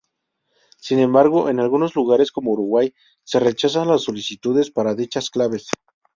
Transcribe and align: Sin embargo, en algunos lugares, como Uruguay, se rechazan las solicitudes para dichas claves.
Sin 0.79 0.97
embargo, 0.97 1.47
en 1.49 1.59
algunos 1.59 1.93
lugares, 1.95 2.31
como 2.31 2.53
Uruguay, 2.53 2.91
se 3.23 3.39
rechazan 3.39 3.87
las 3.87 4.01
solicitudes 4.01 4.71
para 4.71 4.95
dichas 4.95 5.29
claves. 5.29 5.67